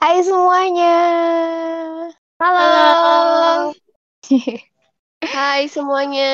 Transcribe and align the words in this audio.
Hai 0.00 0.24
semuanya. 0.24 0.96
Halo. 2.40 2.56
Halo. 2.56 3.76
Hai 5.36 5.68
semuanya. 5.68 6.32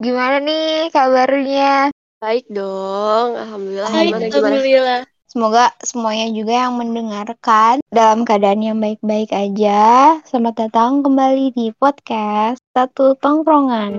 Gimana 0.00 0.40
nih 0.40 0.88
kabarnya? 0.88 1.92
Baik 2.24 2.48
dong. 2.48 3.36
Alhamdulillah. 3.36 3.92
Baik, 3.92 4.08
Gimana 4.08 4.24
gimana? 4.32 4.48
Alhamdulillah. 4.48 5.00
Semoga 5.28 5.64
semuanya 5.84 6.32
juga 6.32 6.52
yang 6.64 6.80
mendengarkan 6.80 7.84
dalam 7.92 8.24
keadaan 8.24 8.64
yang 8.64 8.80
baik-baik 8.80 9.28
aja. 9.36 10.16
Selamat 10.24 10.64
datang 10.64 11.04
kembali 11.04 11.52
di 11.52 11.68
podcast 11.76 12.64
Satu 12.72 13.12
Tongkrongan. 13.20 13.92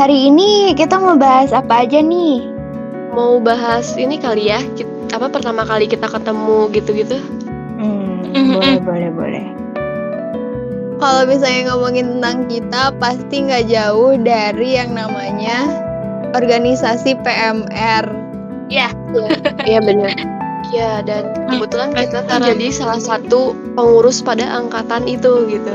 Hari 0.00 0.32
ini 0.32 0.72
kita 0.72 0.96
mau 0.96 1.20
bahas 1.20 1.52
apa 1.52 1.84
aja 1.84 2.00
nih? 2.00 2.59
Mau 3.10 3.42
bahas 3.42 3.94
ini 3.98 4.16
kali 4.16 4.50
ya. 4.50 4.62
Kit- 4.78 4.88
apa 5.10 5.26
pertama 5.26 5.66
kali 5.66 5.90
kita 5.90 6.06
ketemu 6.06 6.70
gitu-gitu? 6.70 7.18
Hmm, 7.80 8.54
boleh, 8.54 8.78
boleh, 8.82 9.10
boleh. 9.10 9.46
Kalau 11.00 11.24
misalnya 11.24 11.72
ngomongin 11.72 12.20
tentang 12.20 12.44
kita, 12.46 12.92
pasti 13.00 13.48
nggak 13.48 13.66
jauh 13.72 14.14
dari 14.20 14.76
yang 14.76 14.92
namanya 14.92 15.66
organisasi 16.36 17.16
PMR. 17.24 18.04
Ya, 18.70 18.92
Iya 19.66 19.80
benar. 19.82 20.14
Iya 20.70 21.02
dan 21.02 21.34
kebetulan 21.50 21.90
kita 21.96 22.22
jadi 22.46 22.66
salah 22.70 23.00
satu 23.02 23.56
pengurus 23.74 24.22
pada 24.22 24.46
angkatan 24.46 25.08
itu 25.10 25.48
gitu. 25.50 25.74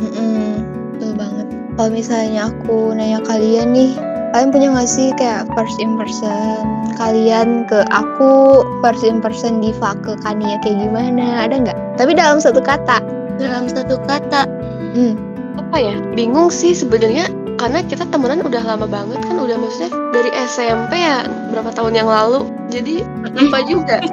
Mm-mm, 0.00 0.64
betul 0.96 1.12
banget. 1.18 1.46
Kalau 1.76 1.90
misalnya 1.92 2.48
aku 2.48 2.96
nanya 2.96 3.20
kalian 3.20 3.74
nih, 3.76 3.92
kalian 4.30 4.50
punya 4.54 4.68
nggak 4.70 4.88
sih 4.88 5.10
kayak 5.18 5.46
first 5.58 5.76
impression 5.82 6.62
kalian 7.00 7.64
ke 7.64 7.80
aku, 7.88 8.60
first 8.84 9.00
impression 9.02 9.58
Diva 9.64 9.96
ke 10.04 10.20
Kania 10.20 10.60
kayak 10.60 10.84
gimana? 10.84 11.48
Ada 11.48 11.54
nggak? 11.64 11.78
Tapi 11.96 12.12
dalam 12.12 12.36
satu 12.38 12.60
kata. 12.60 13.00
dalam 13.40 13.72
satu 13.72 13.96
kata. 14.04 14.44
Hmm. 14.92 15.16
Apa 15.56 15.80
ya? 15.80 15.96
Bingung 16.12 16.52
sih 16.52 16.76
sebenarnya 16.76 17.32
karena 17.56 17.80
kita 17.80 18.04
temenan 18.12 18.44
udah 18.44 18.60
lama 18.60 18.84
banget 18.84 19.16
kan 19.24 19.40
udah 19.40 19.56
maksudnya 19.56 19.88
dari 20.12 20.28
SMP 20.44 20.92
ya 21.00 21.24
berapa 21.48 21.72
tahun 21.72 21.96
yang 21.96 22.08
lalu. 22.08 22.44
Jadi 22.68 23.00
lupa 23.32 23.64
juga. 23.72 24.04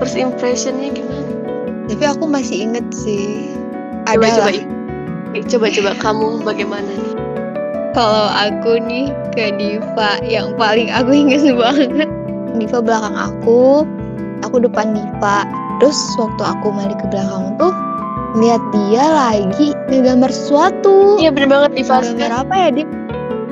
First 0.00 0.16
impressionnya 0.16 0.96
gimana? 0.96 1.28
Tapi 1.92 2.04
aku 2.08 2.24
masih 2.24 2.72
inget 2.72 2.88
sih. 2.96 3.52
Coba 4.08 4.16
Ada 4.16 4.28
coba. 4.32 4.48
lah. 4.48 4.64
Coba 5.44 5.66
coba 5.68 5.90
kamu 6.00 6.28
bagaimana 6.40 6.88
nih? 6.88 7.12
Kalau 7.96 8.28
aku 8.30 8.78
nih 8.84 9.10
ke 9.32 9.54
Diva 9.56 10.20
yang 10.24 10.54
paling 10.60 10.92
aku 10.92 11.10
inget 11.12 11.44
banget. 11.62 12.08
Diva 12.58 12.78
belakang 12.82 13.16
aku, 13.16 13.86
aku 14.44 14.56
depan 14.62 14.92
Diva. 14.96 15.48
Terus 15.78 15.98
waktu 16.18 16.42
aku 16.42 16.74
balik 16.74 16.98
ke 16.98 17.06
belakang 17.08 17.54
tuh 17.56 17.70
lihat 18.36 18.60
dia 18.74 19.04
lagi 19.04 19.72
ngegambar 19.88 20.28
sesuatu. 20.28 21.16
Iya 21.16 21.32
bener 21.32 21.48
banget 21.48 21.72
di 21.80 21.84
fase 21.86 22.12
Gambar 22.12 22.44
apa 22.44 22.54
ya, 22.54 22.70
Dip? 22.74 22.88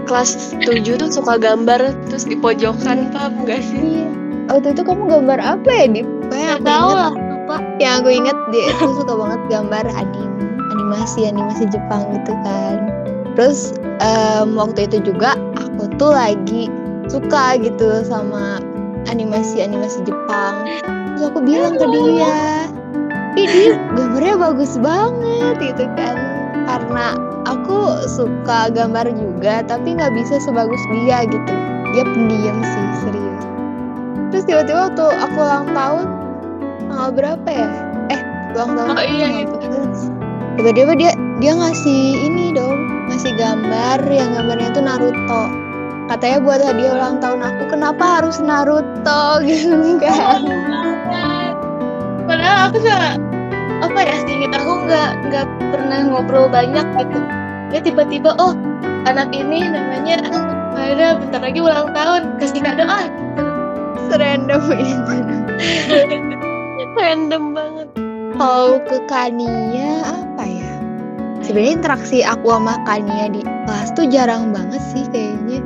kelas 0.06 0.55
7 0.62 1.03
tuh 1.03 1.11
suka 1.11 1.34
gambar 1.34 1.91
terus 2.06 2.23
di 2.31 2.39
pojokan 2.39 3.11
paham 3.11 3.43
gak 3.43 3.59
sih? 3.59 4.06
Iya. 4.06 4.06
Waktu 4.47 4.78
itu 4.78 4.83
kamu 4.87 5.03
gambar 5.11 5.39
apa 5.43 5.67
ya, 5.67 5.87
Dip? 5.91 6.06
Kayak 6.31 6.62
aku 6.62 6.67
tahu 6.67 6.87
inget, 6.87 6.98
lah, 6.98 7.12
lupa. 7.15 7.56
yang 7.83 7.95
aku 8.03 8.11
inget 8.15 8.39
dia 8.55 8.65
itu 8.71 8.87
suka 9.03 9.15
banget 9.19 9.41
gambar 9.50 9.84
anim, 9.98 10.31
animasi, 10.75 11.21
animasi 11.27 11.65
Jepang 11.71 12.03
gitu 12.15 12.33
kan. 12.47 12.77
Terus 13.37 13.77
em, 14.01 14.56
waktu 14.56 14.89
itu 14.89 15.12
juga 15.12 15.37
aku 15.61 15.92
tuh 16.01 16.12
lagi 16.17 16.73
suka 17.06 17.61
gitu 17.61 18.03
sama 18.03 18.59
animasi-animasi 19.12 20.03
Jepang. 20.09 20.67
Terus 21.15 21.23
aku 21.33 21.41
bilang 21.45 21.78
ke 21.78 21.87
dia, 21.87 22.67
dia 23.37 23.77
gambarnya 23.95 24.34
bagus 24.41 24.75
banget 24.81 25.55
gitu 25.62 25.84
kan. 25.95 26.17
Karena 26.67 27.15
aku 27.47 28.03
suka 28.11 28.72
gambar 28.75 29.06
juga, 29.15 29.62
tapi 29.65 29.94
nggak 29.94 30.12
bisa 30.16 30.43
sebagus 30.43 30.81
dia 30.91 31.22
gitu. 31.31 31.55
Dia 31.94 32.05
pendiam 32.05 32.59
sih, 32.61 32.87
serius. 33.06 33.44
Terus 34.34 34.44
tiba-tiba 34.50 34.91
waktu 34.91 35.05
aku 35.22 35.37
ulang 35.38 35.66
tahun, 35.71 36.06
tanggal 36.91 37.11
berapa 37.15 37.49
ya? 37.49 37.69
Eh, 38.11 38.21
ulang 38.59 38.71
tahun 38.75 38.88
Oh, 38.99 39.05
iya. 39.06 39.47
14. 39.47 40.11
Tiba-tiba 40.59 40.93
dia 40.99 41.12
dia 41.38 41.53
ngasih 41.53 42.03
ini 42.27 42.53
dong, 42.56 42.75
ngasih 43.16 43.32
gambar 43.41 44.04
yang 44.12 44.37
gambarnya 44.37 44.77
tuh 44.77 44.84
Naruto. 44.84 45.43
Katanya 46.12 46.37
buat 46.44 46.60
hadiah 46.60 47.00
ulang 47.00 47.16
tahun 47.16 47.41
aku, 47.49 47.72
kenapa 47.72 48.21
harus 48.21 48.37
Naruto 48.44 49.25
gitu 49.49 49.97
kan? 49.97 50.44
Padahal 52.28 52.69
aku 52.69 52.76
juga 52.84 53.16
apa 53.81 54.00
ya 54.05 54.21
singkat 54.21 54.53
aku 54.60 54.84
nggak 54.84 55.10
nggak 55.32 55.47
pernah 55.72 56.00
ngobrol 56.12 56.53
banyak 56.53 56.84
gitu. 56.84 57.19
Dia 57.72 57.81
tiba-tiba 57.81 58.37
oh 58.37 58.53
anak 59.09 59.32
ini 59.32 59.65
namanya 59.65 60.21
ada 60.76 61.16
bentar 61.16 61.41
lagi 61.41 61.56
ulang 61.65 61.97
tahun 61.97 62.37
kasih 62.37 62.60
kado 62.60 62.84
ah 62.84 63.09
Serandom 64.12 64.60
itu. 64.76 65.15
Random 67.00 67.56
banget. 67.56 67.88
Kalau 68.37 68.76
ke 68.84 69.00
Kania 69.09 69.56
ya? 69.72 70.05
Sebenarnya 71.47 71.73
interaksi 71.79 72.19
aku 72.21 72.51
sama 72.51 72.75
Kania 72.83 73.31
di 73.31 73.41
kelas 73.67 73.95
tuh 73.95 74.07
jarang 74.11 74.51
banget 74.51 74.83
sih 74.83 75.07
kayaknya. 75.09 75.62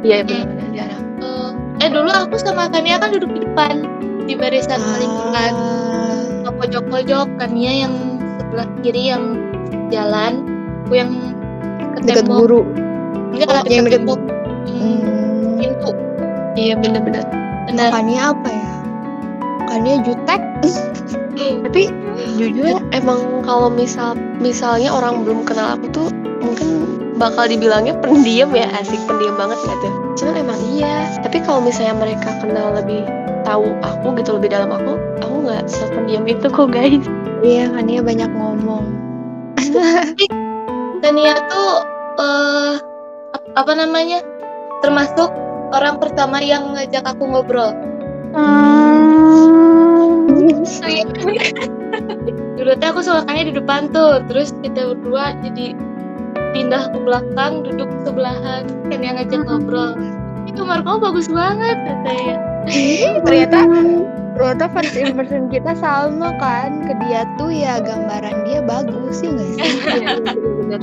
Iya 0.00 0.24
benar-benar 0.24 0.68
jarang. 0.72 1.04
Eh, 1.20 1.50
eh 1.84 1.88
dulu 1.92 2.08
aku 2.08 2.40
sama 2.40 2.72
Kania 2.72 2.96
kan 2.96 3.12
duduk 3.12 3.30
di 3.36 3.40
depan 3.44 3.84
di 4.24 4.32
barisan 4.32 4.80
paling 4.80 5.12
depan 5.12 5.52
Ah, 5.52 6.24
ke 6.46 6.50
pojok-pojok 6.56 7.26
Kania 7.36 7.84
yang 7.84 7.94
sebelah 8.40 8.68
kiri 8.80 9.12
yang 9.12 9.24
jalan 9.92 10.40
aku 10.86 10.92
yang 10.96 11.10
ke 11.94 11.98
deket 12.02 12.24
tembok 12.24 12.38
guru. 12.40 12.60
enggak 13.36 13.46
Oh, 13.46 13.54
deket 13.60 13.70
yang 13.70 13.84
deket 13.84 14.00
tembok 14.00 14.20
Hmm, 14.60 15.00
Hmm, 15.00 15.58
pintu 15.60 15.90
Iya 16.56 16.74
benar-benar. 16.80 17.24
benar 17.68 17.88
Kania 17.92 18.22
apa 18.32 18.48
ya? 18.48 18.72
Kania 19.68 19.94
jutek. 20.02 20.40
Tapi 21.64 21.82
jujur 22.40 22.80
emang 22.96 23.44
kalau 23.44 23.68
misal 23.68 24.16
misalnya 24.40 24.88
orang 24.88 25.22
belum 25.28 25.44
kenal 25.44 25.76
aku 25.76 25.86
tuh 25.92 26.08
mungkin 26.40 26.96
bakal 27.20 27.44
dibilangnya 27.44 27.92
pendiam 28.00 28.48
ya 28.56 28.64
asik 28.80 28.96
pendiam 29.04 29.36
banget 29.36 29.60
gak 29.68 29.78
tuh 29.84 29.94
cuman 30.16 30.34
emang 30.40 30.60
iya 30.72 31.04
tapi 31.20 31.44
kalau 31.44 31.60
misalnya 31.60 31.92
mereka 32.00 32.32
kenal 32.40 32.72
lebih 32.72 33.04
tahu 33.44 33.68
aku 33.84 34.16
gitu 34.16 34.40
lebih 34.40 34.52
dalam 34.52 34.72
aku 34.72 34.96
aku 35.20 35.34
nggak 35.44 35.64
sependiam 35.68 36.24
itu 36.28 36.46
kok 36.48 36.68
guys. 36.72 37.04
Iya, 37.40 37.72
Kania 37.72 38.04
banyak 38.04 38.30
ngomong. 38.36 38.84
Kania 41.00 41.34
tuh 41.48 41.72
ap- 43.32 43.50
apa 43.56 43.72
namanya 43.72 44.20
termasuk 44.84 45.32
orang 45.72 45.96
pertama 45.96 46.44
yang 46.44 46.76
ngajak 46.76 47.00
aku 47.04 47.24
ngobrol 47.24 47.72
dulu 52.60 52.72
tuh 52.76 52.86
aku 52.92 53.00
sama 53.00 53.24
Kania 53.24 53.48
di 53.48 53.54
depan 53.56 53.88
tuh 53.90 54.20
terus 54.28 54.52
kita 54.60 54.92
berdua 54.92 55.32
jadi 55.40 55.72
pindah 56.52 56.92
ke 56.92 56.98
belakang 57.00 57.64
duduk 57.64 57.88
sebelahan 58.04 58.68
Kania 58.90 59.16
ngajak 59.16 59.42
ngobrol. 59.46 59.96
Ini 60.44 60.56
kamar 60.56 60.82
kamu 60.82 60.98
bagus 61.00 61.28
banget 61.30 61.78
katanya 61.84 62.36
ternyata 63.24 63.58
ternyata 64.36 64.64
first 64.72 64.94
impression 64.96 65.52
kita 65.52 65.72
sama 65.76 66.32
kan 66.40 66.84
ke 66.88 66.92
dia 67.04 67.28
tuh 67.36 67.52
ya 67.52 67.80
gambaran 67.80 68.36
dia 68.48 68.60
bagus 68.64 69.20
ya 69.24 69.30
nggak 69.32 69.48
sih? 69.56 69.60
Iya, 70.70 70.78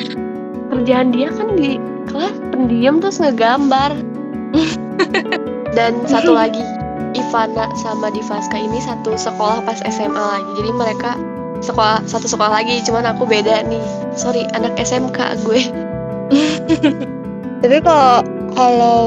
kerjaan 0.67 1.15
dia 1.15 1.31
kan 1.31 1.55
di 1.55 1.79
kelas 2.11 2.35
pendiam 2.51 2.99
terus 2.99 3.23
ngegambar. 3.23 3.95
Dan 5.77 5.93
satu 6.09 6.33
lagi 6.35 6.59
Ivana 7.15 7.71
sama 7.79 8.11
Divaska 8.11 8.57
ini 8.57 8.81
satu 8.83 9.15
sekolah 9.15 9.63
pas 9.63 9.79
SMA 9.87 10.17
lagi. 10.17 10.49
Jadi 10.59 10.71
mereka 10.75 11.11
sekolah 11.61 12.03
satu 12.05 12.27
sekolah 12.27 12.61
lagi 12.61 12.83
cuman 12.83 13.07
aku 13.07 13.23
beda 13.23 13.63
nih. 13.67 13.83
Sorry 14.17 14.49
anak 14.57 14.75
SMK 14.79 15.45
gue. 15.45 15.61
Tapi 17.63 17.77
kalau 17.81 18.21
kalau 18.53 19.03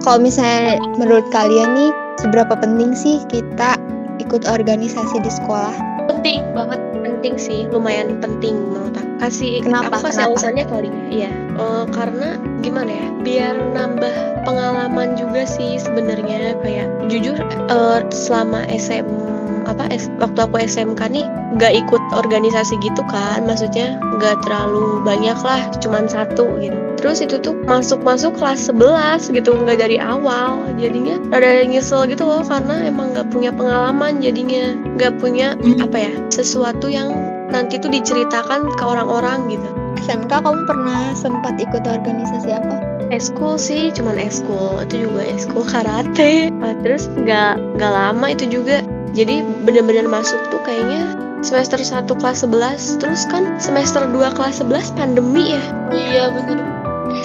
kalau 0.00 0.18
misalnya 0.18 0.80
menurut 0.96 1.28
kalian 1.30 1.76
nih 1.76 1.90
seberapa 2.20 2.56
penting 2.56 2.96
sih 2.96 3.20
kita 3.28 3.76
ikut 4.20 4.44
organisasi 4.48 5.20
di 5.20 5.30
sekolah? 5.30 5.72
Penting 6.08 6.44
banget 6.52 6.80
penting 7.20 7.36
sih. 7.36 7.68
Lumayan 7.68 8.20
penting 8.20 8.56
menurut 8.72 8.96
aku. 8.96 9.08
Kasih 9.20 9.60
Kenapa? 9.60 9.92
aku 10.00 10.08
kasih 10.08 10.24
Kenapa? 10.24 10.32
alasannya 10.32 10.64
kali. 10.68 10.88
Ya 10.88 11.28
iya. 11.28 11.30
Eh, 11.60 11.84
karena 11.92 12.28
gimana 12.60 12.92
ya 12.92 13.08
biar 13.24 13.54
nambah 13.76 14.44
pengalaman 14.44 15.16
juga 15.16 15.44
sih 15.44 15.76
sebenarnya 15.80 16.56
kayak 16.64 16.88
jujur 17.08 17.36
eh, 17.68 18.00
selama 18.12 18.64
SMA 18.76 19.30
apa 19.68 19.86
S- 19.92 20.10
waktu 20.18 20.40
aku 20.40 20.56
SMK 20.66 21.00
nih 21.12 21.26
nggak 21.56 21.72
ikut 21.86 22.02
organisasi 22.14 22.78
gitu 22.80 23.02
kan 23.10 23.44
maksudnya 23.44 24.00
nggak 24.18 24.42
terlalu 24.46 25.02
banyak 25.04 25.36
lah 25.42 25.62
cuman 25.82 26.06
satu 26.10 26.46
gitu. 26.62 26.76
Terus 27.00 27.24
itu 27.24 27.40
tuh 27.40 27.56
masuk-masuk 27.64 28.36
kelas 28.36 28.68
11 28.68 29.32
gitu 29.32 29.56
nggak 29.56 29.80
dari 29.80 29.96
awal 29.96 30.60
jadinya 30.76 31.16
rada 31.32 31.64
nyesel 31.64 32.04
gitu 32.04 32.28
loh 32.28 32.44
karena 32.44 32.84
emang 32.84 33.16
nggak 33.16 33.32
punya 33.32 33.48
pengalaman 33.54 34.20
jadinya 34.20 34.76
nggak 35.00 35.16
punya 35.16 35.56
apa 35.80 35.96
ya 35.96 36.12
sesuatu 36.28 36.92
yang 36.92 37.08
nanti 37.48 37.80
tuh 37.80 37.88
diceritakan 37.88 38.68
ke 38.76 38.84
orang-orang 38.84 39.48
gitu 39.48 39.79
SMK 39.98 40.30
kamu 40.30 40.62
pernah 40.68 41.14
sempat 41.18 41.58
ikut 41.58 41.82
organisasi 41.82 42.50
apa? 42.54 42.90
eskul 43.10 43.58
sih 43.58 43.90
cuman 43.90 44.16
eskul 44.22 44.78
itu 44.86 45.10
juga 45.10 45.22
eskul 45.26 45.66
karate. 45.66 46.48
Nah, 46.54 46.74
terus 46.80 47.10
nggak 47.10 47.58
nggak 47.76 47.92
lama 47.92 48.26
itu 48.30 48.46
juga. 48.46 48.80
Jadi 49.10 49.42
benar-benar 49.66 50.06
masuk 50.06 50.38
tuh 50.54 50.62
kayaknya 50.62 51.18
semester 51.42 51.82
1 51.82 52.06
kelas 52.06 52.46
11 52.46 53.02
terus 53.02 53.26
kan 53.26 53.58
semester 53.58 54.06
2 54.06 54.36
kelas 54.38 54.62
11 54.62 54.94
pandemi 54.94 55.58
ya? 55.58 55.62
Iya 55.90 56.24
bener. 56.30 56.62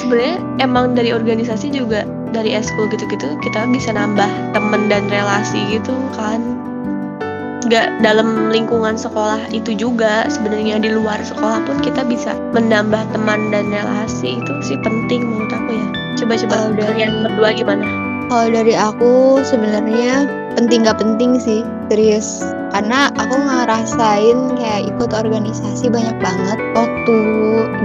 Sebenarnya 0.02 0.42
emang 0.66 0.98
dari 0.98 1.14
organisasi 1.14 1.70
juga 1.70 2.10
dari 2.34 2.58
eskul 2.58 2.90
gitu-gitu 2.90 3.38
kita 3.46 3.70
bisa 3.70 3.94
nambah 3.94 4.28
temen 4.52 4.90
dan 4.90 5.08
relasi 5.08 5.62
gitu 5.72 5.94
kan 6.18 6.42
nggak 7.66 8.06
dalam 8.06 8.54
lingkungan 8.54 8.96
sekolah 8.96 9.42
itu 9.50 9.74
juga. 9.74 10.30
Sebenarnya 10.30 10.78
di 10.80 10.94
luar 10.94 11.20
sekolah 11.22 11.66
pun 11.66 11.82
kita 11.82 12.06
bisa 12.06 12.38
menambah 12.54 13.02
teman 13.12 13.50
dan 13.50 13.70
relasi. 13.74 14.38
Itu 14.38 14.54
sih 14.66 14.78
penting 14.86 15.26
menurut 15.26 15.52
aku 15.52 15.72
ya. 15.74 15.88
Coba-coba 16.16 16.54
Kalau 16.56 16.72
dari- 16.74 16.88
kalian 16.88 17.12
berdua 17.26 17.50
gimana? 17.58 17.86
Kalau 18.26 18.48
dari 18.50 18.74
aku 18.74 19.38
sebenarnya 19.46 20.26
penting 20.58 20.88
gak 20.88 20.98
penting 20.98 21.38
sih, 21.38 21.62
serius. 21.92 22.42
Karena 22.74 23.14
aku 23.16 23.36
ngerasain 23.38 24.58
kayak 24.58 24.90
ikut 24.90 25.12
organisasi 25.14 25.92
banyak 25.94 26.18
banget 26.18 26.58
waktu 26.74 27.18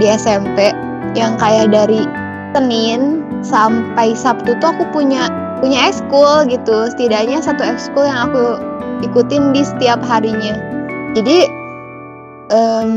di 0.01 0.05
SMP 0.09 0.73
yang 1.13 1.37
kayak 1.37 1.69
dari 1.69 2.07
Senin 2.51 3.23
sampai 3.41 4.13
Sabtu 4.13 4.57
tuh 4.57 4.69
aku 4.73 4.85
punya 4.93 5.29
punya 5.61 5.89
ekskul 5.89 6.49
gitu. 6.49 6.89
Setidaknya 6.93 7.41
satu 7.41 7.61
ekskul 7.61 8.05
yang 8.05 8.31
aku 8.31 8.61
ikutin 9.05 9.53
di 9.53 9.61
setiap 9.61 10.01
harinya. 10.01 10.57
Jadi 11.13 11.49
em, 12.53 12.91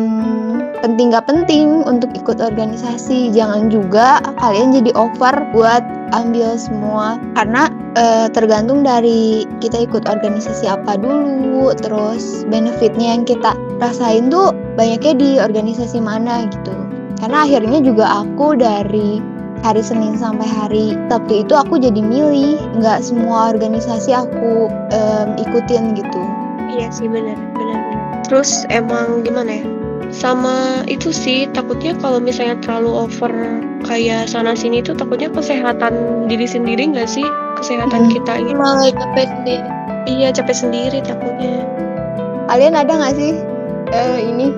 penting 0.80 1.12
gak 1.12 1.26
penting 1.28 1.84
untuk 1.84 2.12
ikut 2.16 2.40
organisasi. 2.40 3.32
Jangan 3.32 3.68
juga 3.68 4.20
kalian 4.40 4.76
jadi 4.76 4.92
over 4.96 5.34
buat 5.52 5.84
ambil 6.14 6.54
semua 6.54 7.18
karena 7.34 7.68
eh, 7.98 8.26
tergantung 8.30 8.86
dari 8.86 9.42
kita 9.58 9.82
ikut 9.82 10.06
organisasi 10.06 10.70
apa 10.70 10.94
dulu 10.94 11.74
terus 11.74 12.46
benefitnya 12.46 13.18
yang 13.18 13.26
kita 13.26 13.56
rasain 13.82 14.30
tuh 14.30 14.54
banyaknya 14.78 15.14
di 15.18 15.30
organisasi 15.42 15.98
mana 15.98 16.46
gitu 16.46 16.74
karena 17.18 17.46
akhirnya 17.48 17.80
juga 17.82 18.06
aku 18.22 18.54
dari 18.54 19.33
hari 19.64 19.80
Senin 19.80 20.12
sampai 20.20 20.44
hari 20.44 20.92
Sabtu 21.08 21.40
itu 21.40 21.56
aku 21.56 21.80
jadi 21.80 21.96
milih. 22.04 22.60
Nggak 22.76 23.00
semua 23.00 23.56
organisasi 23.56 24.12
aku 24.12 24.68
em, 24.92 25.28
ikutin 25.40 25.96
gitu. 25.96 26.20
Iya 26.76 26.92
sih 26.92 27.08
benar 27.08 27.40
benar 27.56 27.80
benar. 27.80 28.04
Terus 28.28 28.68
emang 28.68 29.24
gimana 29.24 29.64
ya? 29.64 29.66
Sama 30.12 30.84
itu 30.86 31.10
sih 31.10 31.48
takutnya 31.50 31.96
kalau 31.98 32.20
misalnya 32.20 32.60
terlalu 32.60 33.08
over 33.08 33.32
kayak 33.88 34.28
sana 34.30 34.52
sini 34.54 34.84
tuh 34.84 34.94
takutnya 34.94 35.32
kesehatan 35.32 36.28
diri 36.28 36.44
sendiri 36.44 36.92
nggak 36.92 37.08
sih? 37.08 37.24
Kesehatan 37.58 38.06
Hmm. 38.06 38.12
kita 38.12 38.32
gitu 38.44 38.54
malah 38.60 38.92
capek 38.92 39.26
sendiri. 39.32 39.68
Iya 40.04 40.28
capek 40.36 40.52
sendiri 40.54 40.98
takutnya. 41.00 41.64
Kalian 42.52 42.76
ada 42.76 42.92
nggak 42.92 43.16
sih 43.16 43.32
eh, 43.96 44.18
ini? 44.20 44.52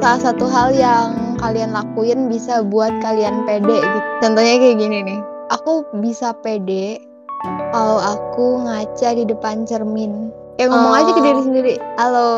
Salah 0.00 0.32
satu 0.32 0.48
hal 0.48 0.72
yang 0.72 1.27
kalian 1.38 1.70
lakuin 1.72 2.26
bisa 2.26 2.66
buat 2.66 2.90
kalian 3.00 3.46
pede 3.46 3.78
gitu. 3.78 3.98
Contohnya 4.22 4.54
kayak 4.58 4.76
gini 4.78 4.98
nih. 5.06 5.20
Aku 5.54 5.86
bisa 6.02 6.36
pede 6.44 7.00
kalau 7.72 8.02
aku 8.02 8.66
ngaca 8.66 9.08
di 9.14 9.24
depan 9.24 9.64
cermin. 9.64 10.34
Kayak 10.58 10.74
ngomong 10.74 10.94
aja 10.98 11.10
ke 11.14 11.20
Oh. 11.22 11.24
diri 11.24 11.40
sendiri 11.46 11.74
halo 11.96 12.28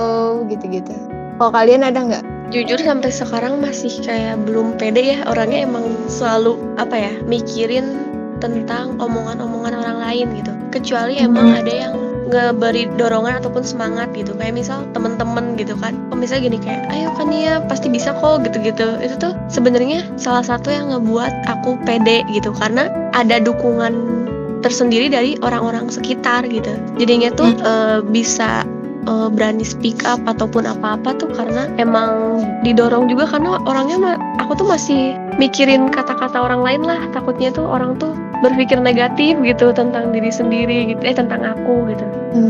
gitu-gitu. 0.53 0.93
Kalau 1.41 1.53
kalian 1.57 1.83
ada 1.89 1.99
nggak? 2.05 2.25
Jujur 2.53 2.77
sampai 2.77 3.09
sekarang 3.09 3.63
masih 3.65 3.91
kayak 4.05 4.45
belum 4.45 4.77
pede 4.77 5.17
ya. 5.17 5.25
Orangnya 5.25 5.65
emang 5.65 5.89
selalu 6.11 6.61
apa 6.77 6.99
ya 7.01 7.13
mikirin 7.25 7.97
tentang 8.45 9.01
omongan-omongan 9.01 9.81
orang 9.81 9.99
lain 10.05 10.27
gitu. 10.37 10.53
Kecuali 10.69 11.17
emang 11.17 11.57
ada 11.57 11.73
yang 11.73 11.95
ngeberi 12.31 12.87
dorongan 12.95 13.43
ataupun 13.43 13.67
semangat 13.67 14.09
gitu. 14.15 14.33
Kayak 14.39 14.55
misal 14.57 14.87
temen-temen 14.95 15.59
gitu 15.59 15.75
kan. 15.77 15.99
Oh, 16.15 16.17
misalnya 16.17 16.55
gini 16.55 16.59
kayak 16.63 16.87
ayo 16.95 17.11
kan 17.19 17.29
ya 17.35 17.61
pasti 17.67 17.91
bisa 17.91 18.15
kok 18.17 18.47
gitu-gitu. 18.47 18.97
Itu 19.03 19.15
tuh 19.19 19.33
sebenarnya 19.51 20.07
salah 20.17 20.47
satu 20.47 20.71
yang 20.71 20.95
ngebuat 20.95 21.51
aku 21.51 21.77
pede 21.85 22.23
gitu. 22.31 22.55
Karena 22.55 22.89
ada 23.13 23.43
dukungan 23.43 24.23
tersendiri 24.63 25.11
dari 25.11 25.37
orang-orang 25.43 25.91
sekitar 25.91 26.47
gitu. 26.47 26.71
Jadinya 26.97 27.35
tuh 27.35 27.51
eh, 27.51 27.99
bisa 28.07 28.63
eh, 29.11 29.29
berani 29.35 29.67
speak 29.67 30.07
up 30.07 30.23
ataupun 30.25 30.71
apa-apa 30.71 31.19
tuh 31.19 31.29
karena 31.35 31.67
emang 31.77 32.41
didorong 32.63 33.11
juga. 33.11 33.27
Karena 33.27 33.59
orangnya 33.67 34.17
aku 34.39 34.55
tuh 34.55 34.67
masih 34.71 35.19
mikirin 35.37 35.91
kata-kata 35.91 36.39
orang 36.39 36.63
lain 36.63 36.83
lah. 36.87 37.01
Takutnya 37.11 37.51
tuh 37.51 37.67
orang 37.67 37.99
tuh 37.99 38.15
berpikir 38.41 38.81
negatif 38.81 39.37
gitu 39.45 39.73
tentang 39.73 40.11
diri 40.13 40.33
sendiri 40.33 40.93
gitu 40.97 41.03
eh 41.05 41.17
tentang 41.17 41.45
aku 41.45 41.89
gitu. 41.93 42.07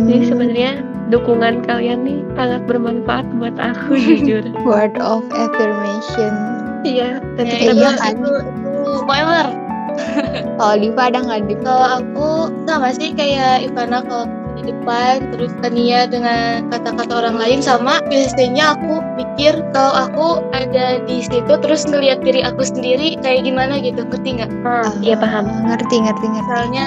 Jadi 0.06 0.22
sebenarnya 0.31 0.72
dukungan 1.10 1.66
kalian 1.66 2.06
nih 2.06 2.20
sangat 2.38 2.62
bermanfaat 2.70 3.26
buat 3.38 3.56
aku 3.58 3.98
jujur. 4.06 4.44
Word 4.62 4.96
of 5.02 5.26
affirmation. 5.34 6.32
Iya 6.87 7.20
nanti 7.37 7.54
Ya, 7.60 7.70
kita 7.70 7.72
iya 7.76 7.90
itu, 8.16 8.31
itu 8.31 8.90
spoiler. 9.04 9.46
Kalau 10.56 10.75
Diva 10.81 11.02
ada 11.12 11.19
nggak 11.20 11.40
Diva? 11.50 11.60
Kalau 11.66 11.88
aku 12.00 12.28
sama 12.64 12.88
sih 12.94 13.12
kayak 13.12 13.69
Ivana 13.69 14.00
kalau 14.06 14.25
di 14.60 14.70
depan 14.70 15.32
terus 15.32 15.52
Tania 15.64 16.04
dengan 16.04 16.68
kata-kata 16.68 17.12
orang 17.24 17.36
lain 17.40 17.64
sama. 17.64 18.04
Biasanya 18.12 18.76
aku 18.76 19.00
pikir 19.16 19.56
kalau 19.72 19.92
aku 19.96 20.28
ada 20.52 21.00
di 21.08 21.24
situ 21.24 21.52
terus 21.64 21.88
ngelihat 21.88 22.20
diri 22.20 22.44
aku 22.44 22.60
sendiri 22.60 23.16
kayak 23.24 23.48
gimana 23.48 23.80
gitu. 23.80 24.04
Ngerti 24.04 24.40
nggak? 24.40 24.50
Ah, 24.68 24.92
iya 25.00 25.16
paham. 25.16 25.48
Ah, 25.48 25.74
ngerti 25.74 25.96
ngerti 26.04 26.26
ngerti. 26.28 26.48
Misalnya 26.50 26.86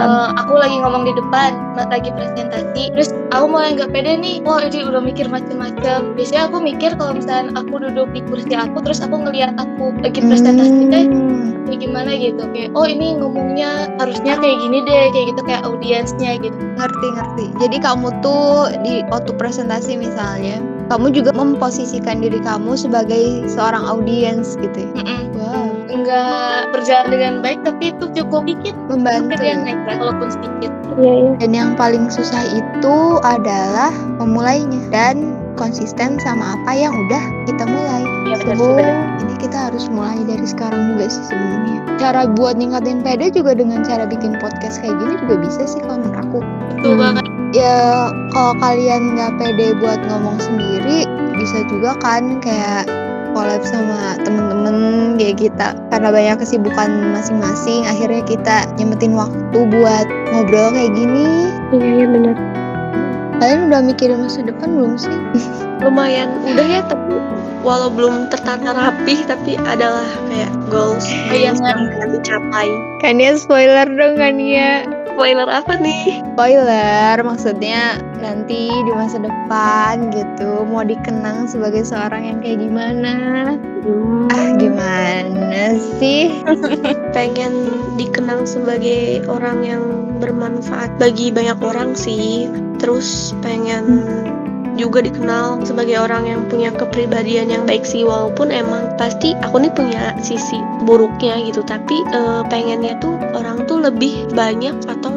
eh, 0.00 0.28
aku 0.40 0.52
lagi 0.56 0.76
ngomong 0.80 1.04
di 1.04 1.12
depan 1.12 1.50
lagi 1.92 2.08
presentasi 2.08 2.96
terus 2.96 3.12
aku 3.36 3.44
mulai 3.50 3.76
nggak 3.76 3.92
pede 3.92 4.16
nih. 4.16 4.40
Wah 4.48 4.64
ini 4.64 4.88
udah 4.88 5.02
mikir 5.04 5.28
macam-macam. 5.28 6.16
Biasanya 6.16 6.48
aku 6.48 6.56
mikir 6.64 6.96
kalau 6.96 7.12
misalnya 7.12 7.52
aku 7.58 7.82
duduk 7.82 8.08
di 8.16 8.24
kursi 8.24 8.56
aku 8.56 8.80
terus 8.80 9.04
aku 9.04 9.20
ngelihat 9.20 9.52
aku 9.60 9.92
lagi 10.00 10.20
presentasi 10.24 10.88
deh 10.88 11.06
Hmm. 11.06 11.55
Kayak 11.66 11.80
gimana 11.82 12.10
gitu. 12.14 12.42
Kayak 12.54 12.70
oh 12.78 12.86
ini 12.86 13.18
ngomongnya 13.18 13.90
harusnya 13.98 14.38
kayak 14.38 14.58
gini 14.62 14.78
deh 14.86 15.04
kayak 15.12 15.26
gitu 15.34 15.40
kayak 15.44 15.62
audiensnya 15.66 16.30
gitu. 16.40 16.58
Ngerti 16.78 17.06
ngerti. 17.12 17.46
Jadi 17.60 17.76
kamu 17.82 18.08
tuh 18.22 18.72
di 18.86 19.02
waktu 19.10 19.34
presentasi 19.34 19.98
misalnya 19.98 20.62
kamu 20.86 21.10
juga 21.10 21.34
memposisikan 21.34 22.22
diri 22.22 22.38
kamu 22.38 22.78
sebagai 22.78 23.50
seorang 23.50 23.82
audiens 23.82 24.54
gitu 24.62 24.86
ya? 24.86 24.90
Mm-mm. 25.02 25.22
wow 25.34 25.65
nggak 25.86 26.74
berjalan 26.74 27.08
dengan 27.10 27.34
baik 27.40 27.60
tapi 27.62 27.94
itu 27.94 28.04
cukup 28.12 28.42
dikit. 28.44 28.74
Membantu 28.90 29.38
ya. 29.38 29.54
naik 29.56 29.78
walaupun 29.86 30.28
sedikit. 30.28 30.72
Iya 30.96 31.12
iya. 31.12 31.30
Dan 31.38 31.50
yang 31.52 31.70
paling 31.76 32.08
susah 32.08 32.42
itu 32.56 32.96
adalah 33.20 33.92
memulainya 34.16 34.80
dan 34.88 35.36
konsisten 35.56 36.20
sama 36.20 36.56
apa 36.56 36.72
yang 36.76 36.92
udah 36.92 37.24
kita 37.48 37.64
mulai. 37.64 38.02
Iya 38.28 38.36
benar 38.44 38.56
So, 38.56 38.66
benar. 38.76 38.96
ini 39.24 39.34
kita 39.40 39.58
harus 39.72 39.84
mulai 39.88 40.20
dari 40.24 40.44
sekarang 40.44 40.82
juga 40.92 41.06
sih 41.08 41.24
sebenarnya. 41.28 41.78
Cara 41.96 42.28
buat 42.28 42.56
ningkatin 42.56 43.00
pede 43.00 43.32
juga 43.32 43.56
dengan 43.56 43.80
cara 43.84 44.04
bikin 44.04 44.36
podcast 44.40 44.80
kayak 44.80 44.96
gini 45.00 45.14
juga 45.24 45.34
bisa 45.40 45.62
sih 45.64 45.80
kalau 45.84 46.00
menurut 46.00 46.18
aku. 46.20 46.38
Betul 46.76 46.92
Hmm. 46.96 47.00
banget. 47.02 47.24
Ya 47.54 47.76
kalau 48.36 48.52
kalian 48.60 49.16
nggak 49.16 49.32
pede 49.40 49.66
buat 49.80 50.00
ngomong 50.12 50.36
sendiri 50.40 51.08
bisa 51.36 51.60
juga 51.68 51.92
kan 52.00 52.40
kayak 52.40 52.84
collab 53.36 53.60
sama 53.68 54.16
temen-temen 54.24 54.55
kayak 55.20 55.36
kita 55.38 55.76
karena 55.92 56.08
banyak 56.10 56.36
kesibukan 56.40 56.88
masing-masing 57.12 57.84
akhirnya 57.84 58.22
kita 58.24 58.56
nyempetin 58.80 59.14
waktu 59.14 59.58
buat 59.68 60.06
ngobrol 60.32 60.72
kayak 60.72 60.92
gini. 60.94 61.50
Iya 61.74 61.88
iya 62.02 62.06
benar. 62.06 62.36
Kalian 63.36 63.68
udah 63.68 63.80
mikirin 63.84 64.18
masa 64.24 64.40
depan 64.40 64.72
belum 64.72 64.96
sih? 64.96 65.12
Lumayan 65.84 66.32
udah 66.48 66.66
ya 66.66 66.80
tapi 66.88 67.14
walau 67.66 67.90
belum 67.90 68.30
tertata 68.30 68.72
rapi 68.72 69.26
tapi 69.26 69.58
adalah 69.58 70.06
kayak 70.30 70.54
goals 70.70 71.04
goals 71.04 71.60
Bayangan. 71.60 71.66
yang 71.66 71.80
akan 71.98 72.08
dicapai. 72.16 72.68
Kan 73.04 73.20
ya 73.20 73.36
spoiler 73.36 73.86
dong 73.90 74.14
kan 74.16 74.38
ya 74.40 74.86
Spoiler 75.16 75.48
apa 75.48 75.80
nih? 75.80 76.20
Spoiler, 76.36 77.16
maksudnya 77.24 77.96
nanti 78.20 78.68
di 78.68 78.92
masa 78.92 79.16
depan 79.16 80.12
gitu 80.12 80.68
mau 80.68 80.84
dikenang 80.84 81.48
sebagai 81.48 81.88
seorang 81.88 82.28
yang 82.28 82.38
kayak 82.44 82.60
gimana? 82.60 83.14
Ah, 84.28 84.52
gimana 84.60 85.72
sih? 85.96 86.36
Pengen 87.16 87.72
dikenang 87.96 88.44
sebagai 88.44 89.24
orang 89.24 89.64
yang 89.64 89.84
bermanfaat 90.20 91.00
bagi 91.00 91.32
banyak 91.32 91.64
orang 91.64 91.96
sih. 91.96 92.52
Terus 92.76 93.32
pengen 93.40 94.04
juga 94.76 95.00
dikenal 95.00 95.64
sebagai 95.64 95.96
orang 95.96 96.28
yang 96.28 96.40
punya 96.46 96.68
kepribadian 96.68 97.48
yang 97.48 97.64
baik 97.64 97.88
sih 97.88 98.04
walaupun 98.04 98.52
emang 98.52 98.92
pasti 99.00 99.32
aku 99.40 99.64
nih 99.64 99.72
punya 99.72 100.12
sisi 100.20 100.60
buruknya 100.84 101.40
gitu 101.48 101.64
tapi 101.64 102.04
eh, 102.12 102.44
pengennya 102.52 103.00
tuh 103.00 103.16
orang 103.32 103.64
tuh 103.64 103.80
lebih 103.80 104.28
banyak 104.36 104.76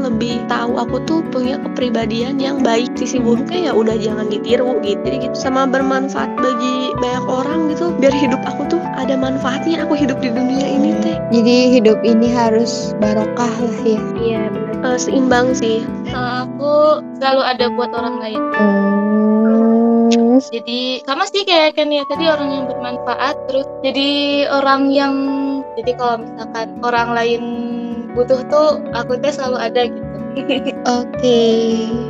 lebih 0.09 0.41
tahu 0.49 0.81
aku 0.81 0.97
tuh 1.05 1.21
punya 1.29 1.61
kepribadian 1.61 2.41
yang 2.41 2.65
baik. 2.65 2.89
Sisi 2.97 3.21
buruknya 3.21 3.69
ya 3.69 3.73
udah 3.77 3.95
jangan 4.01 4.27
ditiru 4.27 4.81
gitu. 4.81 4.99
Jadi 5.05 5.29
gitu 5.29 5.37
sama 5.37 5.69
bermanfaat 5.69 6.33
bagi 6.41 6.91
banyak 6.97 7.25
orang 7.29 7.69
gitu. 7.69 7.93
Biar 8.01 8.11
hidup 8.11 8.41
aku 8.43 8.65
tuh 8.67 8.81
ada 8.97 9.13
manfaatnya 9.13 9.85
aku 9.85 9.93
hidup 9.93 10.17
di 10.19 10.33
dunia 10.33 10.65
ini 10.65 10.97
teh. 11.05 11.15
Jadi 11.29 11.79
hidup 11.79 12.01
ini 12.01 12.33
harus 12.33 12.97
barokah 12.97 13.53
lah 13.53 13.79
ya. 13.85 14.01
iya 14.17 14.41
benar. 14.49 14.97
Seimbang 14.99 15.53
sih. 15.53 15.85
Sama 16.09 16.49
aku 16.49 17.05
selalu 17.21 17.41
ada 17.45 17.65
buat 17.77 17.91
orang 17.93 18.15
lain. 18.19 18.41
Hmm, 20.09 20.39
Jadi 20.49 21.03
sama 21.05 21.29
sih 21.29 21.45
kayak 21.45 21.77
Kenia 21.77 22.03
tadi 22.09 22.25
orang 22.25 22.49
yang 22.49 22.65
bermanfaat 22.65 23.35
terus 23.45 23.67
jadi 23.85 24.09
orang 24.49 24.89
yang 24.89 25.13
jadi 25.77 25.91
kalau 25.99 26.23
misalkan 26.23 26.67
orang 26.81 27.09
lain 27.13 27.43
butuh 28.13 28.41
tuh 28.49 28.81
aku 28.93 29.17
teh 29.21 29.33
selalu 29.33 29.57
ada 29.59 29.81
gitu. 29.89 30.17
Oke, 30.99 31.41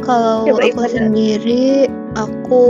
kalau 0.04 0.46
Coba 0.46 0.70
aku 0.70 0.84
sendiri, 0.92 1.88
aku 2.20 2.66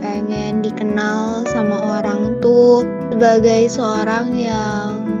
pengen 0.00 0.62
dikenal 0.62 1.42
sama 1.50 2.00
orang 2.00 2.38
tuh 2.38 2.86
sebagai 3.10 3.70
seorang 3.70 4.34
yang 4.34 5.18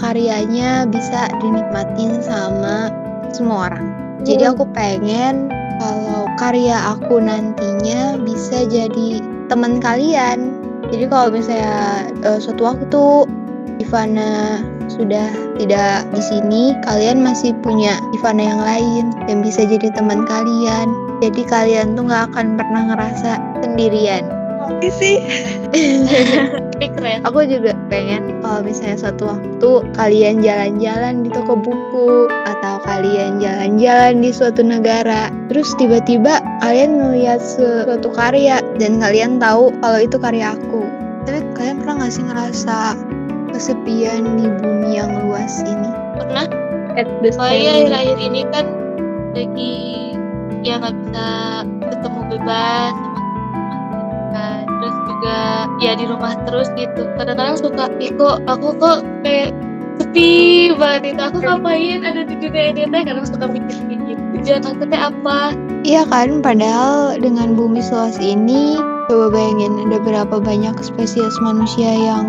karyanya 0.00 0.88
bisa 0.88 1.28
dinikmatin 1.42 2.22
sama 2.24 2.88
semua 3.30 3.70
orang. 3.70 3.86
Jadi 4.24 4.48
aku 4.48 4.64
pengen 4.72 5.48
kalau 5.80 6.28
karya 6.36 6.76
aku 6.96 7.20
nantinya 7.20 8.20
bisa 8.20 8.64
jadi 8.68 9.20
teman 9.48 9.80
kalian. 9.80 10.56
Jadi 10.90 11.04
kalau 11.06 11.28
misalnya 11.30 12.10
eh, 12.26 12.38
suatu 12.40 12.62
waktu 12.66 13.04
Ivana 13.80 14.60
sudah 14.92 15.32
tidak 15.56 16.04
di 16.12 16.20
sini, 16.20 16.76
kalian 16.84 17.24
masih 17.24 17.56
punya 17.64 17.96
Ivana 18.20 18.44
yang 18.44 18.60
lain 18.60 19.04
yang 19.24 19.40
bisa 19.40 19.64
jadi 19.64 19.88
teman 19.96 20.28
kalian. 20.28 20.92
Jadi 21.24 21.48
kalian 21.48 21.96
tuh 21.96 22.04
nggak 22.04 22.28
akan 22.28 22.60
pernah 22.60 22.92
ngerasa 22.92 23.40
sendirian. 23.64 24.28
sih 24.92 25.24
Tapi 26.76 26.86
keren. 26.92 27.24
Aku 27.24 27.40
juga 27.48 27.72
pengen 27.88 28.44
kalau 28.44 28.60
misalnya 28.60 29.00
suatu 29.00 29.32
waktu 29.32 29.70
kalian 29.96 30.44
jalan-jalan 30.44 31.24
di 31.24 31.32
toko 31.32 31.56
buku 31.56 32.28
atau 32.44 32.76
kalian 32.84 33.40
jalan-jalan 33.40 34.20
di 34.20 34.28
suatu 34.28 34.60
negara, 34.60 35.32
terus 35.48 35.72
tiba-tiba 35.80 36.44
kalian 36.60 37.00
melihat 37.00 37.40
suatu 37.40 38.12
karya 38.12 38.60
dan 38.76 39.00
kalian 39.00 39.40
tahu 39.40 39.72
kalau 39.80 39.98
itu 40.04 40.16
karya 40.20 40.52
aku. 40.52 40.84
Tapi 41.24 41.40
kalian 41.56 41.80
pernah 41.80 42.04
nggak 42.04 42.12
sih 42.12 42.24
ngerasa 42.24 42.76
kesepian 43.52 44.38
di 44.38 44.46
bumi 44.62 44.98
yang 44.98 45.10
luas 45.26 45.62
ini? 45.66 45.90
Pernah 46.16 46.46
at 46.98 47.08
the 47.22 47.30
soalnya 47.30 47.86
akhir-akhir 47.86 48.18
ini 48.18 48.40
kan 48.50 48.66
lagi 49.36 49.74
ya 50.66 50.82
nggak 50.82 50.94
bisa 50.94 51.28
ketemu 51.88 52.20
bebas 52.34 52.94
sama 52.94 53.22
teman 53.70 54.18
kan. 54.34 54.64
Terus 54.66 54.96
juga 55.06 55.38
ya 55.80 55.92
di 55.98 56.04
rumah 56.08 56.32
terus 56.48 56.68
gitu. 56.74 57.02
Kadang-kadang 57.18 57.56
suka, 57.58 57.84
ih 58.00 58.12
kok 58.14 58.42
aku 58.48 58.68
kok 58.78 59.02
kayak 59.22 59.50
sepi 60.00 60.72
banget 60.74 61.14
itu. 61.14 61.20
Aku 61.20 61.38
ngapain 61.44 62.00
ada 62.02 62.24
di 62.24 62.34
dunia 62.38 62.72
ini 62.72 62.88
teh? 62.88 63.02
Kadang 63.04 63.26
suka 63.28 63.46
mikir 63.46 63.78
gitu. 63.88 64.22
Tujuan 64.40 64.62
aku 64.64 64.84
teh 64.88 65.00
apa? 65.00 65.52
Iya 65.84 66.04
kan, 66.08 66.44
padahal 66.44 67.16
dengan 67.20 67.56
bumi 67.56 67.80
seluas 67.80 68.20
ini, 68.20 68.76
coba 69.08 69.32
bayangin 69.32 69.88
ada 69.88 69.96
berapa 70.00 70.36
banyak 70.40 70.76
spesies 70.84 71.36
manusia 71.40 71.88
yang 71.88 72.28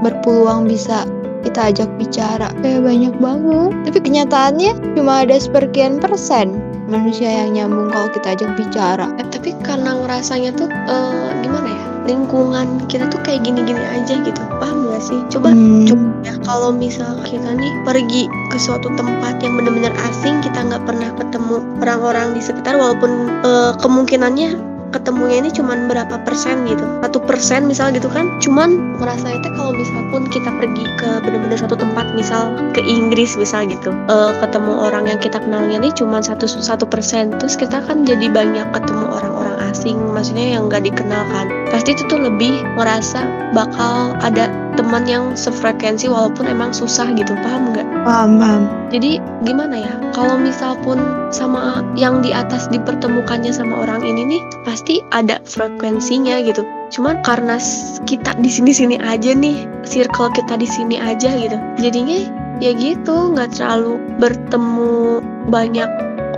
berpeluang 0.00 0.66
bisa 0.66 1.04
kita 1.40 1.72
ajak 1.72 1.88
bicara. 1.96 2.52
Kayak 2.60 2.84
banyak 2.84 3.14
banget. 3.16 3.70
Tapi 3.88 3.98
kenyataannya 4.04 4.72
cuma 4.96 5.24
ada 5.24 5.40
seperkian 5.40 5.96
persen 6.00 6.52
manusia 6.90 7.30
yang 7.30 7.54
nyambung 7.54 7.88
kalau 7.94 8.10
kita 8.10 8.34
ajak 8.34 8.50
bicara. 8.58 9.06
Eh, 9.16 9.26
tapi 9.30 9.54
karena 9.62 9.94
ngerasanya 10.04 10.50
tuh 10.58 10.68
eh, 10.68 11.30
gimana 11.40 11.70
ya 11.70 11.90
lingkungan 12.08 12.88
kita 12.90 13.06
tuh 13.12 13.20
kayak 13.22 13.44
gini-gini 13.44 13.78
aja 13.78 14.18
gitu 14.24 14.42
paham 14.58 14.88
gak 14.88 15.04
sih 15.04 15.20
coba 15.30 15.52
Hmm. 15.52 15.84
coba 15.86 16.02
ya 16.26 16.34
kalau 16.42 16.72
misal 16.74 17.20
kita 17.22 17.54
nih 17.54 17.72
pergi 17.84 18.26
ke 18.26 18.56
suatu 18.58 18.88
tempat 18.98 19.38
yang 19.44 19.54
benar-benar 19.60 19.92
asing 20.10 20.40
kita 20.42 20.64
nggak 20.64 20.82
pernah 20.88 21.12
ketemu 21.14 21.62
orang-orang 21.84 22.34
di 22.34 22.40
sekitar 22.42 22.74
walaupun 22.80 23.30
eh, 23.44 23.72
kemungkinannya 23.78 24.69
ketemunya 24.90 25.42
ini 25.42 25.50
cuman 25.50 25.86
berapa 25.86 26.20
persen 26.26 26.66
gitu. 26.66 26.82
Satu 27.02 27.18
persen 27.22 27.66
misal 27.66 27.94
gitu 27.94 28.10
kan. 28.10 28.38
Cuman 28.42 28.98
ngerasa 28.98 29.32
itu 29.34 29.48
kalau 29.56 29.72
misal 29.74 30.00
pun 30.10 30.22
kita 30.28 30.50
pergi 30.58 30.84
ke 30.98 31.08
benar-benar 31.24 31.58
satu 31.58 31.74
tempat 31.78 32.12
misal 32.14 32.54
ke 32.74 32.82
Inggris 32.82 33.38
misal 33.38 33.66
gitu 33.70 33.90
eh, 34.10 34.32
ketemu 34.42 34.72
orang 34.76 35.08
yang 35.08 35.18
kita 35.22 35.38
kenalnya 35.40 35.78
nih 35.80 35.92
cuman 35.94 36.20
satu 36.22 36.46
satu 36.46 36.84
persen. 36.84 37.34
Terus 37.38 37.54
kita 37.56 37.82
kan 37.86 38.02
jadi 38.04 38.28
banyak 38.30 38.66
ketemu 38.74 39.06
orang-orang 39.08 39.56
asing 39.70 39.96
maksudnya 40.10 40.58
yang 40.58 40.66
nggak 40.66 40.84
dikenal 40.84 41.22
kan. 41.30 41.46
Pasti 41.70 41.94
itu 41.94 42.02
tuh 42.10 42.18
lebih 42.18 42.62
ngerasa 42.76 43.52
bakal 43.54 44.18
ada 44.20 44.50
teman 44.80 45.04
yang 45.04 45.36
sefrekuensi 45.36 46.08
walaupun 46.08 46.48
emang 46.48 46.72
susah 46.72 47.12
gitu 47.12 47.36
paham 47.44 47.76
nggak? 47.76 47.84
Paham, 48.08 48.40
paham. 48.40 48.62
jadi 48.88 49.20
gimana 49.44 49.76
ya? 49.76 49.92
Kalau 50.16 50.40
misal 50.40 50.72
pun 50.80 50.96
sama 51.28 51.84
yang 52.00 52.24
di 52.24 52.32
atas 52.32 52.64
dipertemukannya 52.72 53.52
sama 53.52 53.84
orang 53.84 54.00
ini 54.00 54.24
nih 54.24 54.42
pasti 54.64 55.04
ada 55.12 55.36
frekuensinya 55.44 56.40
gitu. 56.48 56.64
Cuman 56.88 57.20
karena 57.20 57.60
kita 58.08 58.32
di 58.40 58.48
sini 58.48 58.72
sini 58.72 58.96
aja 58.96 59.36
nih 59.36 59.68
circle 59.84 60.32
kita 60.32 60.56
di 60.56 60.64
sini 60.64 60.96
aja 60.96 61.28
gitu. 61.36 61.60
Jadinya 61.76 62.24
ya 62.64 62.72
gitu 62.72 63.36
nggak 63.36 63.60
terlalu 63.60 64.00
bertemu 64.16 65.20
banyak 65.52 65.90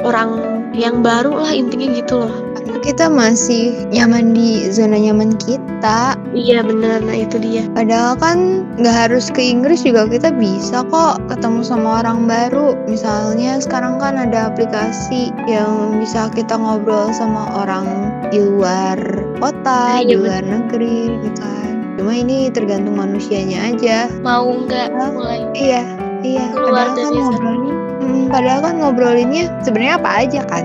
orang 0.02 0.42
yang 0.74 1.00
baru 1.00 1.30
lah 1.30 1.52
intinya 1.54 1.94
gitu 1.94 2.26
loh 2.26 2.34
kita 2.82 3.06
masih 3.06 3.86
nyaman 3.94 4.34
di 4.34 4.66
zona 4.74 4.98
nyaman 4.98 5.38
kita. 5.38 6.18
iya 6.34 6.60
bener 6.64 6.98
nah 7.04 7.14
itu 7.16 7.36
dia 7.38 7.62
Padahal 7.76 8.18
kan 8.18 8.66
nggak 8.76 8.96
harus 9.08 9.30
ke 9.30 9.38
Inggris 9.40 9.86
juga 9.86 10.08
kita 10.10 10.34
bisa 10.34 10.82
kok 10.90 11.22
ketemu 11.30 11.62
sama 11.62 12.02
orang 12.02 12.26
baru. 12.26 12.74
Misalnya 12.90 13.62
sekarang 13.62 14.02
kan 14.02 14.18
ada 14.18 14.50
aplikasi 14.50 15.30
yang 15.46 16.02
bisa 16.02 16.26
kita 16.34 16.58
ngobrol 16.58 17.14
sama 17.14 17.46
orang 17.62 17.86
di 18.34 18.40
luar 18.42 18.98
kota, 19.38 20.02
Iya, 20.02 20.08
di 20.08 20.14
luar 20.18 20.42
negeri 20.42 20.98
gitu 21.22 21.40
kan. 21.44 21.74
Cuma 22.00 22.12
ini 22.16 22.48
tergantung 22.50 22.96
manusianya 22.98 23.70
aja. 23.76 24.10
Mau 24.24 24.48
nggak 24.66 24.88
mulai? 25.14 25.44
Iya, 25.54 25.82
iya. 26.24 26.44
Keluar 26.50 26.90
Padahal 26.90 26.96
kan 26.96 26.96
dari 26.96 27.06
zona. 27.06 27.22
ngobrolnya, 27.28 27.74
Hmm, 28.02 28.26
padahal 28.28 28.60
kan 28.66 28.74
ngobrolinnya 28.82 29.46
sebenarnya 29.62 29.94
apa 30.02 30.10
aja 30.26 30.40
kan. 30.50 30.64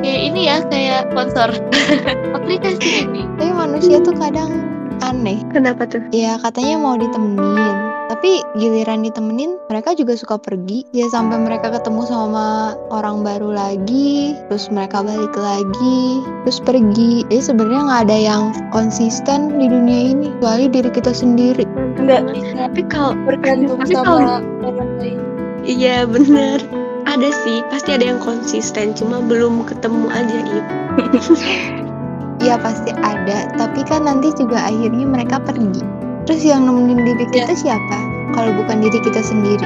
Kayak 0.00 0.20
ini 0.22 0.40
ya 0.46 0.56
kayak 0.70 1.10
sponsor 1.10 1.50
aplikasi 2.38 3.10
ini. 3.10 3.26
Tapi 3.36 3.50
manusia 3.50 3.98
tuh 4.00 4.14
kadang 4.14 4.76
aneh. 5.04 5.40
kenapa 5.52 5.84
tuh 5.88 6.00
Ya 6.12 6.40
katanya 6.40 6.80
mau 6.80 6.96
ditemenin 6.96 7.76
Tapi 8.06 8.40
giliran 8.56 9.02
ditemenin 9.02 9.58
mereka 9.68 9.92
juga 9.98 10.14
suka 10.14 10.38
pergi 10.38 10.86
Ya 10.94 11.10
sampai 11.10 11.42
mereka 11.42 11.74
ketemu 11.74 12.06
sama 12.06 12.78
orang 12.88 13.26
baru 13.26 13.52
lagi 13.52 14.36
Terus 14.48 14.70
mereka 14.70 15.02
balik 15.02 15.34
lagi 15.34 16.22
Terus 16.46 16.58
pergi 16.62 17.26
Jadi 17.28 17.42
sebenarnya 17.42 17.82
nggak 17.82 18.02
ada 18.08 18.18
yang 18.18 18.42
konsisten 18.70 19.58
di 19.58 19.66
dunia 19.66 20.16
ini 20.16 20.26
Kecuali 20.38 20.66
diri 20.70 20.90
kita 20.92 21.12
sendiri 21.12 21.64
Nggak 21.96 22.22
bisa 22.32 22.54
tapi 22.70 22.82
kalau 22.92 23.14
bergantung 23.24 23.80
sama 23.88 24.42
orang 24.62 24.90
lain. 25.00 25.25
Iya 25.66 26.06
bener 26.06 26.62
Ada 27.10 27.28
sih 27.42 27.66
Pasti 27.68 27.90
ada 27.98 28.06
yang 28.14 28.22
konsisten 28.22 28.94
Cuma 28.94 29.18
belum 29.18 29.66
ketemu 29.66 30.06
aja 30.14 30.38
Ip. 30.46 30.66
Ya 32.46 32.54
pasti 32.60 32.94
ada 32.94 33.50
Tapi 33.58 33.82
kan 33.88 34.06
nanti 34.06 34.30
juga 34.36 34.68
akhirnya 34.68 35.08
mereka 35.08 35.40
pergi. 35.42 35.82
Terus 36.26 36.42
yang 36.42 36.66
nemenin 36.66 37.06
diri 37.06 37.26
kita 37.30 37.54
siapa? 37.54 37.98
Kalau 38.34 38.50
bukan 38.58 38.82
diri 38.82 38.98
kita 38.98 39.22
sendiri. 39.22 39.64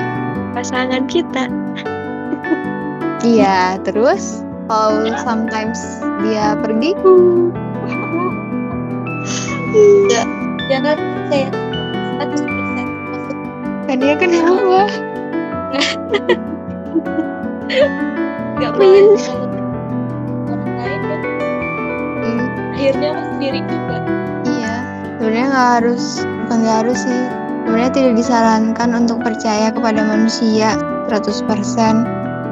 Pasangan 0.53 1.09
kita. 1.09 1.49
Iya 3.25 3.81
terus? 3.83 4.45
Kalau 4.69 5.09
sometimes 5.25 5.81
dia 6.23 6.55
pergi? 6.61 6.93
Jangan 10.71 10.97
percaya 10.97 11.51
100% 12.23 12.39
maksud 12.39 13.37
Kan 13.91 13.97
dia 13.99 14.15
kenapa? 14.15 15.10
Nggak 18.61 18.73
boleh 18.75 19.15
kalau 19.23 19.47
orang 20.51 20.75
lain 20.77 21.01
kan 21.07 21.21
Hmm, 22.21 22.45
akhirnya 22.77 23.09
aku 23.17 23.23
sendiri 23.33 23.61
juga. 23.65 23.97
Iya 24.45 24.75
sebenarnya 25.17 25.47
nggak 25.49 25.71
harus 25.81 26.05
bukan 26.27 26.59
nggak 26.61 26.77
harus 26.85 26.99
sih. 27.01 27.23
Sebenarnya 27.65 27.93
tidak 27.95 28.15
disarankan 28.19 28.91
untuk 28.99 29.19
percaya 29.23 29.71
kepada 29.71 30.03
manusia 30.03 30.75
100% 31.07 31.47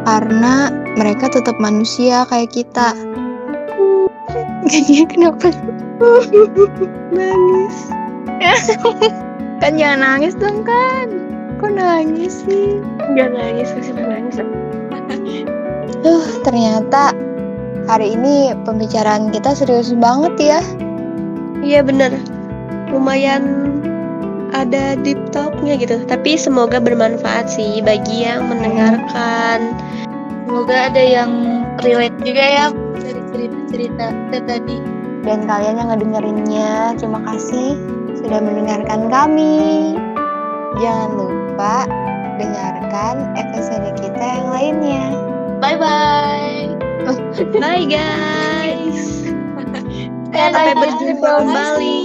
karena 0.07 0.71
mereka 0.95 1.27
tetap 1.29 1.59
manusia 1.59 2.23
kayak 2.31 2.55
kita. 2.55 2.95
Gania 4.71 5.05
kenapa? 5.11 5.51
Nangis. 7.11 7.77
Kan 9.59 9.75
jangan 9.75 9.99
nangis 9.99 10.39
dong 10.39 10.63
kan 10.63 11.38
kok 11.59 11.75
nangis 11.75 12.47
sih 12.47 12.79
Gak 13.19 13.35
nangis, 13.35 13.75
masih 13.75 13.95
nangis. 13.99 14.37
Duh, 16.05 16.27
ternyata 16.47 17.17
hari 17.91 18.15
ini 18.15 18.55
pembicaraan 18.63 19.33
kita 19.35 19.57
serius 19.57 19.91
banget 19.97 20.35
ya. 20.39 20.61
Iya 21.65 21.83
bener, 21.83 22.15
lumayan 22.95 23.75
ada 24.55 24.95
deep 25.01 25.19
talknya 25.35 25.75
gitu. 25.81 25.99
Tapi 26.07 26.39
semoga 26.39 26.79
bermanfaat 26.79 27.51
sih 27.51 27.83
bagi 27.83 28.29
yang 28.29 28.47
mendengarkan. 28.47 29.75
semoga 30.49 30.89
ada 30.89 31.03
yang 31.03 31.31
relate 31.85 32.17
juga 32.25 32.41
ya 32.41 32.67
dari 32.97 33.21
cerita-cerita 33.29 34.07
kita 34.09 34.39
tadi 34.49 34.79
Dan 35.29 35.45
kalian 35.45 35.77
yang 35.77 35.89
ngedengerinnya, 35.93 36.97
terima 36.97 37.21
kasih 37.29 37.77
sudah 38.17 38.41
mendengarkan 38.41 39.13
kami. 39.13 39.93
Jangan 40.81 41.11
lupa 41.21 41.48
dengarkan 42.39 43.35
episode 43.35 43.91
kita 43.99 44.23
yang 44.23 44.49
lainnya. 44.51 45.05
bye 45.59 45.75
bye 45.75 46.71
Bye 47.59 47.89
guys. 47.89 49.25
Bye, 50.29 50.53
Sampai 50.53 50.75
bye. 50.77 50.83
berjumpa 50.85 51.31
kembali. 51.41 51.99